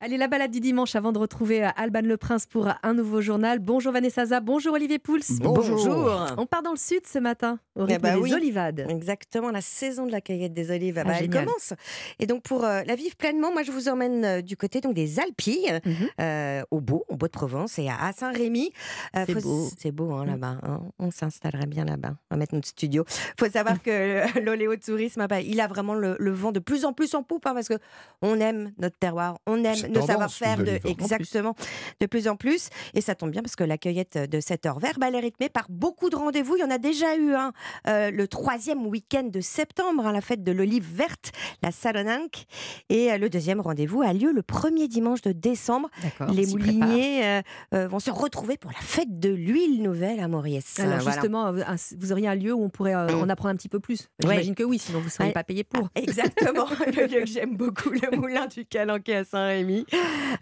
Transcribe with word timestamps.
Allez, 0.00 0.16
la 0.16 0.28
balade 0.28 0.52
du 0.52 0.60
dimanche 0.60 0.94
avant 0.94 1.10
de 1.10 1.18
retrouver 1.18 1.64
euh, 1.64 1.70
Alban 1.74 2.02
Le 2.04 2.16
Prince 2.16 2.46
pour 2.46 2.68
un 2.84 2.94
nouveau 2.94 3.20
journal. 3.20 3.58
Bonjour 3.58 3.92
Vanessa 3.92 4.26
Zaza, 4.26 4.38
bonjour 4.38 4.74
Olivier 4.74 5.00
Pouls. 5.00 5.18
Bonjour. 5.40 6.24
On 6.38 6.46
part 6.46 6.62
dans 6.62 6.70
le 6.70 6.76
sud 6.76 7.00
ce 7.04 7.18
matin, 7.18 7.58
au 7.74 7.80
Eh 7.80 7.94
rythme 7.94 8.02
bah 8.02 8.14
des 8.14 8.20
oui. 8.20 8.32
olivades. 8.32 8.86
Exactement, 8.88 9.50
la 9.50 9.60
saison 9.60 10.06
de 10.06 10.12
la 10.12 10.20
cueillette 10.20 10.54
des 10.54 10.70
olives, 10.70 10.98
ah 10.98 11.02
Ah, 11.04 11.08
bah, 11.08 11.14
elle 11.18 11.28
commence. 11.28 11.72
Et 12.20 12.26
donc 12.26 12.44
pour 12.44 12.64
euh, 12.64 12.82
la 12.86 12.94
vivre 12.94 13.16
pleinement, 13.16 13.50
moi 13.52 13.64
je 13.64 13.72
vous 13.72 13.88
emmène 13.88 14.24
euh, 14.24 14.40
du 14.40 14.56
côté 14.56 14.80
donc 14.80 14.94
des 14.94 15.18
Alpilles, 15.18 15.80
Mhm. 15.84 15.94
euh, 16.20 16.62
au 16.70 16.80
Beau, 16.80 17.04
au 17.08 17.16
Beau 17.16 17.26
de 17.26 17.32
Provence 17.32 17.76
et 17.80 17.88
à, 17.88 17.96
à 18.00 18.12
Saint-Rémy. 18.12 18.70
Euh, 19.16 19.24
C'est 19.26 19.42
beau. 19.42 19.68
C'est 19.76 19.90
beau 19.90 20.12
hein, 20.12 20.24
Mm. 20.26 20.28
là-bas. 20.28 20.56
hein. 20.62 20.80
On 21.00 21.10
s'installerait 21.10 21.66
bien 21.66 21.84
là-bas. 21.84 22.14
On 22.30 22.36
va 22.36 22.38
mettre 22.38 22.54
notre 22.54 22.68
studio. 22.68 23.04
faut 23.36 23.50
savoir 23.50 23.82
que 23.82 24.22
l'oléotourisme, 24.44 25.22
ah 25.22 25.26
bah, 25.26 25.40
il 25.40 25.60
a 25.60 25.66
vraiment 25.66 25.94
le, 25.94 26.14
le 26.20 26.30
vent 26.30 26.52
de 26.52 26.60
plus 26.60 26.84
en 26.84 26.92
plus 26.92 27.16
en 27.16 27.24
poupe 27.24 27.46
hein, 27.48 27.54
parce 27.54 27.66
que 27.66 27.78
on 28.22 28.38
aime 28.38 28.70
notre 28.78 28.96
terroir, 28.96 29.38
on 29.48 29.64
aime 29.64 29.87
nos 29.88 30.06
savoir-faire 30.06 30.58
de 30.58 30.78
exactement 30.84 31.54
de 32.00 32.06
plus 32.06 32.28
en 32.28 32.36
plus. 32.36 32.68
Et 32.94 33.00
ça 33.00 33.14
tombe 33.14 33.30
bien 33.30 33.42
parce 33.42 33.56
que 33.56 33.64
la 33.64 33.78
cueillette 33.78 34.18
de 34.30 34.40
cette 34.40 34.66
heure 34.66 34.78
vert, 34.78 34.94
bah, 34.98 35.06
elle 35.08 35.14
est 35.14 35.20
rythmée 35.20 35.48
par 35.48 35.66
beaucoup 35.68 36.10
de 36.10 36.16
rendez-vous. 36.16 36.56
Il 36.56 36.60
y 36.60 36.64
en 36.64 36.70
a 36.70 36.78
déjà 36.78 37.16
eu 37.16 37.34
un 37.34 37.52
euh, 37.86 38.10
le 38.10 38.28
troisième 38.28 38.86
week-end 38.86 39.24
de 39.24 39.40
septembre, 39.40 40.06
hein, 40.06 40.12
la 40.12 40.20
fête 40.20 40.42
de 40.44 40.52
l'olive 40.52 40.86
verte, 40.94 41.32
la 41.62 41.70
Salonanque. 41.70 42.44
Et 42.88 43.12
euh, 43.12 43.18
le 43.18 43.28
deuxième 43.30 43.60
rendez-vous 43.60 44.02
a 44.02 44.12
lieu 44.12 44.32
le 44.32 44.42
premier 44.42 44.88
dimanche 44.88 45.22
de 45.22 45.32
décembre. 45.32 45.88
Les 46.32 46.46
mouliniers 46.46 47.42
euh, 47.74 47.88
vont 47.88 47.98
se 48.00 48.10
retrouver 48.10 48.56
pour 48.56 48.70
la 48.70 48.80
fête 48.80 49.18
de 49.18 49.30
l'huile 49.30 49.82
nouvelle 49.82 50.20
à 50.20 50.28
Mauriès. 50.28 50.78
Alors 50.80 50.94
Euh, 50.94 50.98
voilà. 50.98 51.12
justement, 51.12 51.52
vous 51.98 52.12
auriez 52.12 52.28
un 52.28 52.34
lieu 52.34 52.52
où 52.52 52.62
on 52.62 52.68
pourrait 52.70 52.94
en 52.94 53.28
apprendre 53.28 53.54
un 53.54 53.56
petit 53.56 53.68
peu 53.68 53.80
plus. 53.80 54.08
Ouais. 54.24 54.30
J'imagine 54.30 54.54
que 54.54 54.62
oui, 54.64 54.78
sinon 54.78 54.98
vous 55.00 55.06
ne 55.06 55.10
seriez 55.10 55.28
Ouais. 55.28 55.32
pas 55.34 55.44
payé 55.44 55.64
pour. 55.64 55.88
Exactement, 55.94 56.66
le 56.86 57.06
lieu 57.06 57.20
que 57.20 57.26
j'aime 57.26 57.56
beaucoup, 57.56 57.90
le 57.90 58.16
moulin 58.16 58.46
du 58.46 58.64
Calanquet 58.64 59.16
à 59.16 59.24
Saint-Rémy. 59.24 59.77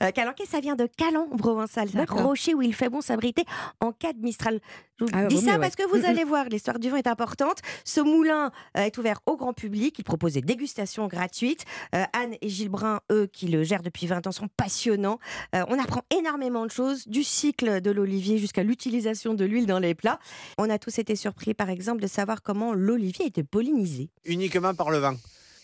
Euh, 0.03 0.11
Calanquet, 0.11 0.45
ça 0.47 0.61
vient 0.61 0.77
de 0.77 0.87
Calan, 0.87 1.27
provençal. 1.37 1.89
C'est 1.91 1.99
un 2.01 2.05
rocher 2.05 2.55
où 2.55 2.63
il 2.63 2.75
fait 2.75 2.89
bon 2.89 3.01
s'abriter 3.01 3.45
en 3.81 3.93
cas 3.93 4.13
de 4.13 4.19
Mistral. 4.21 4.61
Je 4.99 5.05
vous 5.05 5.11
Ah, 5.13 5.27
dis 5.27 5.39
ça 5.39 5.53
mieux, 5.55 5.61
parce 5.61 5.75
ouais. 5.79 5.85
que 5.85 5.91
vous 5.91 6.05
allez 6.07 6.25
voir, 6.25 6.47
l'histoire 6.47 6.79
du 6.79 6.89
vin 6.91 6.97
est 6.97 7.07
importante. 7.07 7.59
Ce 7.85 8.01
moulin 8.01 8.51
euh, 8.77 8.83
est 8.85 8.97
ouvert 8.99 9.21
au 9.27 9.37
grand 9.37 9.53
public. 9.53 9.99
Il 9.99 10.05
propose 10.05 10.35
des 10.35 10.41
dégustations 10.43 11.07
gratuites. 11.07 11.65
Euh, 11.95 12.05
Anne 12.13 12.35
et 12.41 12.49
Gilles 12.49 12.69
Brun, 12.71 13.01
eux, 13.13 13.27
qui 13.33 13.47
le 13.49 13.63
gèrent 13.63 13.83
depuis 13.83 14.07
20 14.07 14.27
ans, 14.27 14.33
sont 14.33 14.49
passionnants. 14.57 15.19
Euh, 15.55 15.65
on 15.69 15.79
apprend 15.79 16.03
énormément 16.17 16.65
de 16.67 16.71
choses, 16.71 17.07
du 17.09 17.25
cycle 17.25 17.81
de 17.81 17.91
l'olivier 17.91 18.39
jusqu'à 18.39 18.63
l'utilisation 18.63 19.35
de 19.35 19.45
l'huile 19.45 19.67
dans 19.67 19.79
les 19.79 19.95
plats. 19.95 20.19
On 20.59 20.71
a 20.71 20.79
tous 20.79 20.99
été 20.99 21.15
surpris, 21.17 21.55
par 21.55 21.69
exemple, 21.71 22.01
de 22.03 22.07
savoir 22.07 22.43
comment 22.43 22.73
l'olivier 22.73 23.27
était 23.27 23.43
pollinisé. 23.45 24.11
uniquement 24.25 24.75
par 24.75 24.91
le 24.91 24.99
vent. 24.99 25.15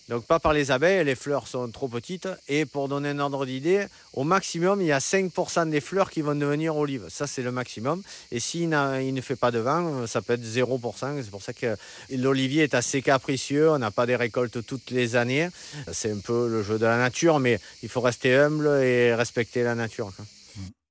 Donc 0.08 0.26
pas 0.26 0.38
par 0.38 0.52
les 0.52 0.70
abeilles, 0.70 1.04
les 1.04 1.14
fleurs 1.14 1.46
sont 1.46 1.70
trop 1.70 1.88
petites. 1.88 2.28
Et 2.48 2.66
pour 2.66 2.88
donner 2.88 3.10
un 3.10 3.18
ordre 3.18 3.46
d'idée, 3.46 3.86
au 4.12 4.24
maximum, 4.24 4.80
il 4.80 4.88
y 4.88 4.92
a 4.92 4.98
5% 4.98 5.70
des 5.70 5.80
fleurs 5.80 6.10
qui 6.10 6.20
vont 6.20 6.34
devenir 6.34 6.76
olives. 6.76 7.06
Ça, 7.08 7.26
c'est 7.26 7.42
le 7.42 7.52
maximum. 7.52 8.02
Et 8.30 8.40
s'il 8.40 8.62
il 8.62 9.14
ne 9.14 9.20
fait 9.20 9.36
pas 9.36 9.50
de 9.50 9.58
vent, 9.58 10.06
ça 10.06 10.20
peut 10.22 10.34
être 10.34 10.44
0%. 10.44 11.22
C'est 11.22 11.30
pour 11.30 11.42
ça 11.42 11.52
que 11.52 11.76
l'olivier 12.10 12.64
est 12.64 12.74
assez 12.74 13.00
capricieux. 13.02 13.70
On 13.70 13.78
n'a 13.78 13.90
pas 13.90 14.06
des 14.06 14.16
récoltes 14.16 14.66
toutes 14.66 14.90
les 14.90 15.16
années. 15.16 15.48
C'est 15.92 16.10
un 16.10 16.18
peu 16.18 16.48
le 16.48 16.62
jeu 16.62 16.78
de 16.78 16.86
la 16.86 16.98
nature, 16.98 17.38
mais 17.38 17.60
il 17.82 17.88
faut 17.88 18.00
rester 18.00 18.34
humble 18.34 18.66
et 18.82 19.14
respecter 19.14 19.62
la 19.62 19.74
nature. 19.74 20.12
quoi. 20.16 20.24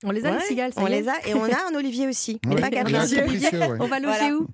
On 0.04 0.12
les 0.12 0.26
a 0.26 0.32
Ouais, 0.32 0.40
les 0.40 0.46
cigales, 0.46 0.74
ça 0.74 0.82
on 0.82 0.86
les 0.88 1.08
a 1.08 1.14
et 1.28 1.34
on 1.36 1.44
a 1.44 1.70
un 1.72 1.76
olivier 1.76 2.08
aussi. 2.08 2.40
mais 2.48 2.56
pas 2.56 2.68
il 2.70 2.74
y 2.74 2.78
a 2.78 2.82
un 2.82 2.84
capricieux. 2.86 3.18
capricieux, 3.18 3.60
ouais. 3.60 3.78
On 3.80 3.88
va 3.88 4.00
loger 4.00 4.18
Voilà. 4.20 4.36
où 4.36 4.48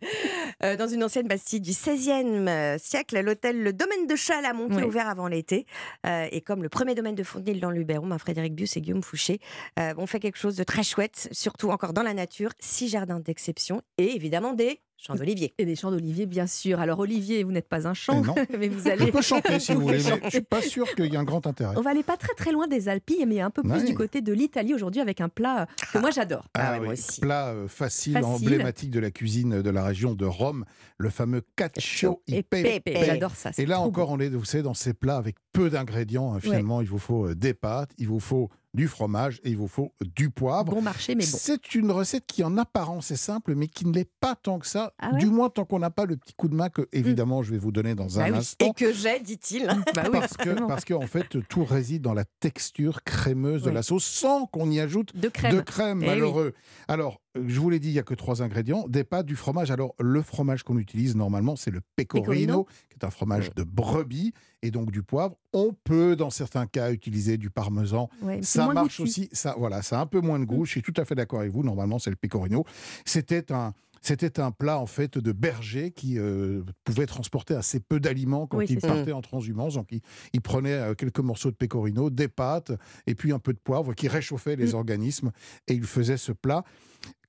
Euh, 0.64 0.76
dans 0.76 0.88
une 0.88 1.04
ancienne 1.04 1.28
bastide 1.28 1.62
du 1.64 1.72
XVIe 1.72 2.26
euh, 2.50 2.78
siècle, 2.80 3.20
l'hôtel 3.22 3.62
Le 3.62 3.74
Domaine 3.74 4.08
de 4.08 4.16
Chalamont, 4.16 4.68
qui 4.70 4.76
Ouais. 4.76 4.82
est 4.82 4.86
ouvert 4.86 5.08
avant 5.08 5.28
l'été. 5.28 5.66
Euh, 6.06 6.26
et 6.32 6.42
comme 6.42 6.64
le 6.64 6.70
premier 6.70 6.96
domaine 6.96 7.16
de 7.16 7.24
Fontenay 7.24 7.60
dans 7.60 7.70
le 7.70 7.78
Luberon, 7.78 8.08
ben, 8.08 8.18
Frédéric 8.18 8.56
Bius 8.56 8.76
et 8.76 8.82
Guillaume 8.82 9.04
Fouché, 9.04 9.40
euh, 9.80 9.94
on 9.98 10.08
fait 10.08 10.20
quelque 10.20 10.38
chose 10.38 10.56
de 10.56 10.64
très 10.64 10.84
chouette, 10.84 11.30
surtout 11.32 11.70
encore 11.70 11.94
dans 11.94 12.04
la 12.04 12.14
nature, 12.14 12.52
six 12.60 12.88
jardins 12.90 13.20
d'exception 13.20 13.82
et 13.98 14.16
évidemment 14.16 14.54
des 14.54 14.82
champs 15.00 15.14
d'olivier. 15.14 15.54
Et 15.60 15.66
des 15.66 15.76
champs 15.76 15.92
d'olivier, 15.92 16.26
bien 16.26 16.48
sûr. 16.48 16.80
Alors 16.80 16.98
Olivier, 16.98 17.44
vous 17.44 17.52
n'êtes 17.52 17.70
pas 17.70 17.88
un 17.88 17.94
champ, 17.94 18.20
non. 18.24 18.34
mais 18.58 18.68
vous 18.68 18.84
Je 18.84 18.90
allez... 18.90 19.12
peux 19.12 19.22
chanter 19.22 19.60
si 19.60 19.74
vous 19.76 19.82
voulez, 19.82 20.00
mais 20.04 20.20
je 20.26 20.30
suis 20.32 20.42
pas 20.42 20.62
sûr 20.64 20.88
qu'il 20.96 21.06
y 21.06 21.14
ait 21.14 21.18
un 21.18 21.24
grand 21.24 21.46
intérêt. 21.46 21.76
On 21.78 21.82
va 21.82 21.92
aller 21.92 22.02
pas 22.02 22.18
très 22.18 22.34
très 22.34 22.52
loin 22.52 22.66
des 22.68 22.90
Alpilles, 22.90 23.26
mais 23.28 23.40
un 23.42 23.52
peu 23.52 23.62
plus 23.62 23.72
Ouais. 23.74 23.84
du 23.84 23.94
côté 23.94 24.22
de 24.22 24.34
l'Italie 24.34 24.74
aujourd'hui 24.74 25.00
avec 25.02 25.22
un 25.22 25.30
plat 25.38 25.62
euh, 25.62 25.66
que 25.94 25.98
moi 26.00 26.12
j'adore. 26.12 26.46
Ah 26.54 26.74
ouais, 26.74 26.80
oui, 26.80 26.84
moi 26.86 26.94
aussi. 26.94 27.22
Plat 27.22 27.48
euh, 27.50 27.68
facile, 27.68 28.14
Facile. 28.14 28.28
emblématique 28.28 28.92
de 28.92 29.00
la 29.00 29.12
cuisine 29.12 29.62
de 29.62 29.70
la 29.70 29.84
région 29.84 30.14
de 30.16 30.26
Rome, 30.26 30.66
le 30.98 31.10
fameux 31.10 31.42
cacio 31.56 32.22
e 32.30 32.34
Et 32.34 32.44
pepe. 32.44 32.90
j'adore 33.06 33.36
ça. 33.36 33.52
Et 33.58 33.66
là 33.66 33.80
encore, 33.80 34.10
on 34.12 34.20
est, 34.20 34.30
vous 34.30 34.46
savez, 34.46 34.64
dans 34.64 34.74
ces 34.74 34.94
plats 34.94 35.18
avec 35.18 35.36
peu 35.58 35.70
d'ingrédients. 35.70 36.34
hein, 36.34 36.40
Finalement, 36.40 36.82
il 36.82 36.88
vous 36.88 37.00
faut 37.00 37.28
euh, 37.28 37.36
des 37.36 37.54
pâtes, 37.54 37.92
il 37.98 38.08
vous 38.08 38.20
faut 38.20 38.50
du 38.74 38.88
fromage 38.88 39.40
et 39.44 39.50
il 39.50 39.58
vous 39.58 39.68
faut 39.68 39.92
du 40.16 40.30
poivre. 40.30 40.66
Bon 40.66 40.82
marché, 40.84 41.16
mais 41.16 41.24
bon. 41.26 41.38
C'est 41.40 41.74
une 41.74 41.90
recette 41.90 42.26
qui 42.28 42.44
en 42.44 42.58
apparence 42.58 43.10
est 43.10 43.16
simple, 43.16 43.56
mais 43.56 43.68
qui 43.68 43.88
ne 43.88 43.94
l'est 43.94 44.10
pas 44.20 44.36
tant 44.36 44.60
que 44.60 44.68
ça. 44.68 44.94
Ah 45.00 45.12
ouais 45.14 45.18
du 45.18 45.26
moins 45.28 45.50
tant 45.50 45.66
qu'on 45.66 45.80
n'a 45.80 45.90
pas 45.90 46.06
le 46.06 46.16
petit 46.16 46.34
coup 46.34 46.48
de 46.48 46.54
main 46.54 46.70
que, 46.70 46.88
évidemment, 46.92 47.42
je 47.42 47.52
vais 47.52 47.58
vous 47.58 47.72
donner 47.72 47.96
dans 47.96 48.06
Bah 48.06 48.26
un 48.26 48.32
oui. 48.34 48.38
instant. 48.38 48.68
Et 48.68 48.74
que 48.74 48.94
j'ai, 48.94 49.20
dit-il. 49.20 49.66
Bah 49.96 50.04
oui, 50.06 50.20
Parce 50.20 50.38
que, 50.38 50.68
parce 50.68 50.86
que 50.86 50.94
en 50.94 51.08
fait, 51.08 51.38
tout 51.50 51.66
réside 51.66 52.04
dans 52.04 52.14
la 52.14 52.26
texture 52.40 53.04
crémeuse 53.04 53.64
de 53.64 53.72
la 53.72 53.82
sauce, 53.82 54.06
sans 54.06 54.46
qu'on 54.46 54.70
y 54.70 54.80
ajoute 54.80 55.16
de 55.16 55.30
crème. 55.30 55.56
de 55.56 55.62
crème, 55.62 56.00
Eh 56.04 56.06
oui. 56.06 56.10
malheureux. 56.12 56.54
Alors, 56.88 57.20
je 57.46 57.60
vous 57.60 57.70
l'ai 57.70 57.80
dit, 57.80 57.90
il 57.90 57.94
n'y 57.94 58.00
a 58.00 58.04
que 58.04 58.14
trois 58.14 58.42
ingrédients 58.42 58.88
des 58.88 59.04
pâtes, 59.04 59.26
du 59.26 59.36
fromage. 59.36 59.72
Alors, 59.72 59.94
le 60.00 60.22
fromage 60.22 60.64
qu'on 60.64 60.78
utilise 60.78 61.16
normalement, 61.16 61.56
c'est 61.56 61.72
le 61.72 61.82
pecorino, 61.96 62.24
Pecorino. 62.26 62.68
qui 62.90 62.98
est 63.00 63.06
un 63.06 63.10
fromage 63.10 63.54
de 63.56 63.64
brebis, 63.64 64.34
et 64.62 64.72
donc 64.72 64.92
du 64.92 65.04
poivre. 65.04 65.36
On 65.54 65.74
peut, 65.84 66.16
dans 66.16 66.30
certains 66.30 66.66
cas, 66.66 66.92
utiliser 66.92 67.38
du 67.38 67.50
parmesan. 67.50 68.10
Ouais, 68.22 68.42
Ça 68.42 68.68
marche 68.74 69.00
aussi. 69.00 69.30
Ça, 69.32 69.56
voilà, 69.58 69.82
ça 69.82 70.00
a 70.00 70.02
un 70.02 70.06
peu 70.08 70.20
moins 70.22 70.40
de 70.40 70.46
goût. 70.46 70.64
Mm. 70.64 70.66
Je 70.66 70.72
suis 70.72 70.82
tout 70.82 70.94
à 70.98 71.06
fait 71.06 71.16
d'accord 71.16 71.40
avec 71.42 71.52
vous. 71.52 71.64
Normalement, 71.64 72.00
c'est 72.00 72.10
le 72.10 72.16
pecorino. 72.16 72.66
C'était 73.06 73.52
un. 73.52 73.74
C'était 74.00 74.40
un 74.40 74.52
plat 74.52 74.78
en 74.80 74.86
fait 74.86 75.18
de 75.18 75.32
berger 75.32 75.90
qui 75.92 76.20
euh, 76.20 76.62
pouvait 76.86 77.08
transporter 77.08 77.56
assez 77.56 77.80
peu 77.80 78.00
d'aliments 78.00 78.46
quand 78.46 78.58
Oui, 78.60 78.66
il 78.70 78.76
c'est 78.76 78.88
ça. 78.88 78.94
partait 78.94 79.12
en 79.12 79.22
transhumance. 79.22 79.74
Donc 79.74 79.88
il, 79.92 80.02
il 80.34 80.40
prenait 80.40 80.72
euh, 80.74 80.94
quelques 80.94 81.20
morceaux 81.20 81.50
de 81.50 81.56
pecorino, 81.56 82.12
des 82.12 82.28
pâtes 82.28 82.72
et 83.08 83.16
puis 83.16 83.34
un 83.34 83.40
peu 83.40 83.54
de 83.54 83.58
poivre 83.60 83.96
qui 83.96 84.08
réchauffait 84.08 84.56
les 84.56 84.74
Mm. 84.74 84.76
organismes 84.76 85.32
et 85.68 85.74
il 85.74 85.84
faisait 85.84 86.16
ce 86.16 86.32
plat. 86.32 86.64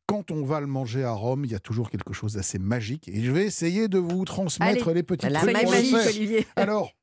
Quand 0.09 0.31
on 0.31 0.43
va 0.43 0.61
le 0.61 0.67
manger 0.67 1.05
à 1.05 1.13
Rome, 1.13 1.45
il 1.45 1.53
y 1.53 1.55
a 1.55 1.59
toujours 1.59 1.91
quelque 1.91 2.15
chose 2.15 2.33
d'assez 2.33 2.59
magique 2.59 3.09
et 3.09 3.23
je 3.23 3.31
vais 3.31 3.45
essayer 3.45 3.89
de 3.89 3.99
vous 3.99 4.25
transmettre 4.25 4.91
les 4.93 5.03
petits 5.03 5.29
la. 5.29 5.43
Olivier. 5.45 6.47
Alors, 6.57 6.95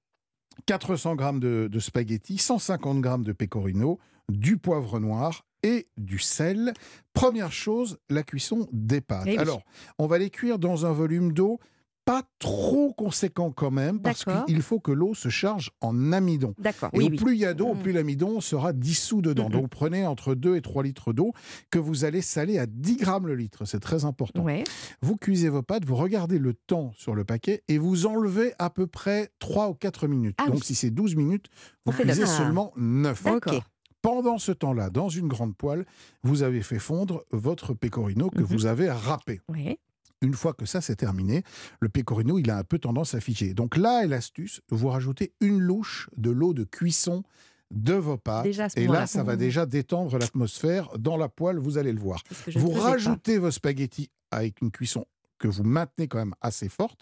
400 0.65 1.15
grammes 1.15 1.39
de, 1.39 1.69
de 1.71 1.79
spaghettis, 1.79 2.39
150 2.39 3.01
grammes 3.01 3.23
de 3.23 3.31
pecorino, 3.31 3.99
du 4.27 4.57
poivre 4.57 4.99
noir 4.99 5.45
et 5.61 5.87
du 5.97 6.17
sel. 6.17 6.73
Première 7.13 7.51
chose, 7.51 7.99
la 8.09 8.23
cuisson 8.23 8.67
des 8.71 9.01
pâtes. 9.01 9.27
Eh 9.27 9.33
oui. 9.33 9.37
Alors, 9.37 9.61
on 9.99 10.07
va 10.07 10.17
les 10.17 10.31
cuire 10.31 10.57
dans 10.57 10.87
un 10.87 10.91
volume 10.91 11.31
d'eau 11.31 11.59
pas 12.05 12.21
trop 12.39 12.93
conséquent 12.93 13.51
quand 13.51 13.71
même, 13.71 13.99
parce 13.99 14.23
qu'il 14.25 14.61
faut 14.61 14.79
que 14.79 14.91
l'eau 14.91 15.15
se 15.15 15.29
charge 15.29 15.71
en 15.81 16.13
amidon. 16.13 16.53
D'accord. 16.59 16.91
Et 16.93 16.99
Oui, 16.99 17.05
au 17.05 17.09
oui. 17.09 17.17
plus 17.17 17.33
il 17.33 17.39
y 17.39 17.45
a 17.45 17.53
d'eau, 17.55 17.69
au 17.69 17.73
Mm. 17.73 17.79
plus 17.81 17.91
l'amidon 17.91 18.41
sera 18.41 18.73
dissous 18.73 19.21
dedans. 19.23 19.49
Donc 19.49 19.69
prenez 19.69 20.05
entre 20.05 20.35
2 20.35 20.55
et 20.55 20.61
3 20.61 20.83
litres 20.83 21.13
d'eau 21.13 21.33
que 21.71 21.79
vous 21.79 22.05
allez 22.05 22.21
saler 22.21 22.59
à 22.59 22.67
10 22.67 22.97
grammes 22.97 23.25
le 23.27 23.35
litre. 23.35 23.65
C'est 23.65 23.79
très 23.79 24.05
important. 24.05 24.43
Ouais. 24.43 24.63
Vous 25.01 25.17
cuisez 25.17 25.49
vos 25.49 25.63
pâtes, 25.63 25.85
vous 25.85 25.95
regardez 25.95 26.37
le 26.37 26.53
temps 26.53 26.91
sur 26.95 27.15
le 27.15 27.23
paquet 27.25 27.63
et 27.67 27.79
vous 27.79 28.05
enlevez 28.05 28.53
à 28.59 28.69
peu 28.69 28.85
près 28.85 29.29
3 29.39 29.69
ou 29.69 29.73
4 29.73 30.07
minutes. 30.07 30.35
Ah 30.39 30.45
Donc 30.45 30.55
oui. 30.57 30.61
si 30.63 30.75
c'est 30.75 30.91
12 30.91 31.15
minutes, 31.15 31.47
On 31.87 31.91
vous 31.91 31.97
fait 31.97 32.03
cuisez 32.03 32.21
neuf. 32.21 32.29
seulement 32.37 32.71
9. 32.77 33.23
D'accord. 33.23 33.63
Pendant 34.03 34.37
ce 34.37 34.51
temps-là, 34.51 34.91
dans 34.91 35.09
une 35.09 35.27
grande 35.27 35.55
poêle, 35.55 35.83
vous 36.23 36.43
avez 36.43 36.61
fait 36.61 36.77
fondre 36.77 37.23
votre 37.31 37.73
pecorino 37.73 38.29
que 38.29 38.41
Mhm. 38.41 38.45
vous 38.45 38.65
avez 38.67 38.91
râpé. 38.91 39.41
Ouais. 39.49 39.79
Une 40.25 40.33
fois 40.33 40.53
que 40.53 40.65
ça 40.65 40.81
c'est 40.81 40.95
terminé, 40.95 41.43
le 41.79 41.89
pecorino 41.89 42.39
il 42.39 42.49
a 42.49 42.57
un 42.57 42.63
peu 42.63 42.79
tendance 42.79 43.13
à 43.13 43.19
figer. 43.19 43.53
Donc 43.53 43.77
là 43.77 44.03
est 44.03 44.07
l'astuce, 44.07 44.61
vous 44.69 44.89
rajoutez 44.89 45.33
une 45.41 45.59
louche 45.59 46.09
de 46.17 46.31
l'eau 46.31 46.53
de 46.53 46.63
cuisson 46.63 47.23
de 47.71 47.93
vos 47.93 48.17
pâtes. 48.17 48.43
Déjà 48.43 48.67
et 48.75 48.87
là, 48.87 49.07
ça 49.07 49.23
va 49.23 49.35
déjà 49.35 49.65
détendre 49.65 50.17
l'atmosphère 50.17 50.89
dans 50.97 51.17
la 51.17 51.29
poêle, 51.29 51.57
vous 51.57 51.77
allez 51.77 51.93
le 51.93 51.99
voir. 51.99 52.23
Vous 52.55 52.71
pas. 52.71 52.91
rajoutez 52.91 53.37
vos 53.37 53.51
spaghettis 53.51 54.09
avec 54.31 54.61
une 54.61 54.71
cuisson 54.71 55.05
que 55.37 55.47
vous 55.47 55.63
maintenez 55.63 56.07
quand 56.07 56.19
même 56.19 56.35
assez 56.41 56.69
forte. 56.69 57.01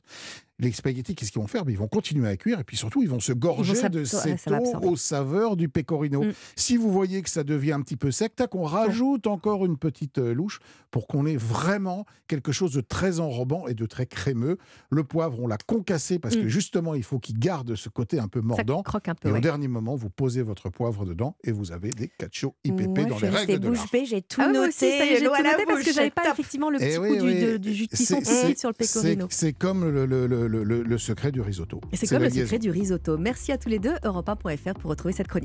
Les 0.63 0.71
spaghettis, 0.71 1.13
qu'est-ce 1.15 1.31
qu'ils 1.31 1.42
vont 1.42 1.48
faire? 1.48 1.65
Ben, 1.65 1.71
Ils 1.74 1.77
vont 1.77 1.88
continuer 1.88 2.27
à 2.27 2.38
cuire 2.38 2.60
et 2.60 2.63
puis 2.63 2.77
surtout, 2.77 3.01
ils 3.01 3.10
vont 3.10 3.19
se 3.19 3.33
gorger 3.33 3.74
de 3.89 4.04
cette 4.06 4.48
eau 4.51 4.80
aux 4.89 4.95
saveurs 4.95 5.56
du 5.56 5.69
pecorino. 5.69 6.24
Mm. 6.24 6.33
Si 6.56 6.77
vous 6.77 6.92
voyez 6.92 7.21
que 7.21 7.30
ça 7.30 7.44
devient 7.44 7.74
un 7.74 7.81
petit 7.81 7.98
peu 7.98 8.12
sec, 8.12 8.36
tac, 8.36 8.56
on 8.56 8.63
rajoute 8.63 9.27
encore 9.27 9.65
une 9.65 9.77
petite 9.77 10.18
euh, 10.19 10.33
louche 10.33 10.60
pour 10.92 11.07
qu'on 11.07 11.25
ait 11.25 11.36
vraiment 11.38 12.06
quelque 12.27 12.51
chose 12.51 12.71
de 12.74 12.81
très 12.81 13.19
enrobant 13.19 13.68
et 13.68 13.74
de 13.74 13.86
très 13.86 14.06
crémeux. 14.06 14.57
Le 14.89 15.04
poivre, 15.04 15.39
on 15.39 15.48
l'a 15.48 15.57
concassé 15.57 16.19
parce 16.19 16.36
que 16.36 16.42
Mm. 16.44 16.48
justement, 16.48 16.94
il 16.95 17.04
faut 17.04 17.19
qu'il 17.19 17.38
garde 17.39 17.75
ce 17.75 17.89
côté 17.89 18.19
un 18.19 18.27
peu 18.27 18.39
Ça 18.42 18.45
mordant. 18.45 18.83
croque 18.83 19.07
un 19.10 19.15
peu. 19.15 19.30
Et 19.30 19.31
au 19.31 19.39
dernier 19.39 19.68
moment, 19.68 19.95
vous 19.95 20.10
posez 20.10 20.42
votre 20.44 20.69
poivre 20.69 21.06
dedans 21.06 21.36
et 21.44 21.51
vous 21.51 21.71
avez 21.71 21.89
des 21.89 22.10
cacio 22.18 22.56
IPP 22.63 23.00
Moi, 23.00 23.06
dans 23.10 23.19
les 23.19 23.30
règles 23.30 23.60
de 23.60 23.68
l'art. 23.69 23.81
bouche 23.81 23.92
bée, 23.92 24.06
j'ai 24.06 24.21
tout 24.21 24.39
Ah 24.42 24.48
noté. 24.51 24.71
j'ai 24.80 25.18
tout 25.25 25.31
noté 25.31 25.65
parce 25.68 25.83
que 25.83 25.92
j'avais 25.94 26.12
pas 26.12 26.31
effectivement 26.31 26.69
le 26.69 26.77
Eh 26.81 26.86
petit 26.86 26.98
coup 26.98 27.25
du, 27.25 27.33
de- 27.42 27.57
du 27.57 27.74
jus 27.74 27.88
de 27.88 27.95
c'est- 27.95 28.57
sur 28.57 28.69
le 28.69 28.74
pecorino. 28.74 29.27
c'est 29.30 29.54
comme 29.54 29.89
le, 29.89 30.06
le- 30.06 30.27
le- 30.27 30.48
le- 30.53 30.63
le- 30.63 30.83
le 30.83 30.97
secret 30.97 31.31
du 31.31 31.41
risotto. 31.41 31.81
Et 31.91 31.95
c'est 31.97 32.07
comme 32.07 32.21
le 32.23 32.29
secret 32.29 32.59
du 32.59 32.69
risotto? 32.69 33.17
Merci 33.17 33.51
à 33.51 33.57
tous 33.57 33.69
les 33.69 33.79
deux. 33.79 33.94
Europe1.fr 34.03 34.73
pour 34.79 34.89
retrouver 34.91 35.13
cette 35.13 35.27
chronique. 35.27 35.41